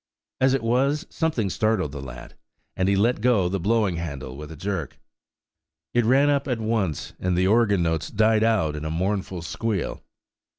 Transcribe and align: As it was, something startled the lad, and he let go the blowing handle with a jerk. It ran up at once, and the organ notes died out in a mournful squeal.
As 0.39 0.55
it 0.55 0.63
was, 0.63 1.05
something 1.11 1.47
startled 1.51 1.91
the 1.91 2.01
lad, 2.01 2.33
and 2.75 2.89
he 2.89 2.95
let 2.95 3.21
go 3.21 3.47
the 3.47 3.59
blowing 3.59 3.97
handle 3.97 4.35
with 4.35 4.51
a 4.51 4.55
jerk. 4.55 4.97
It 5.93 6.05
ran 6.05 6.27
up 6.27 6.47
at 6.47 6.57
once, 6.59 7.13
and 7.19 7.37
the 7.37 7.45
organ 7.45 7.83
notes 7.83 8.09
died 8.09 8.41
out 8.43 8.75
in 8.75 8.83
a 8.83 8.89
mournful 8.89 9.43
squeal. 9.43 10.01